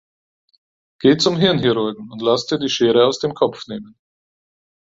[1.03, 3.95] Geh zum Hirnchirurgen und lass dir die Schere aus dem Kopf nehmen.